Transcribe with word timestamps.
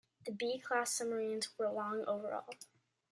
The 0.25 0.31
B-class 0.31 0.95
submarines 0.95 1.49
were 1.59 1.69
long 1.71 2.05
overall. 2.07 2.55